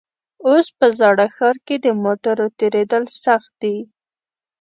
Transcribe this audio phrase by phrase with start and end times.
[0.47, 3.77] اوس په زاړه ښار کې د موټرو تېرېدل سخت دي.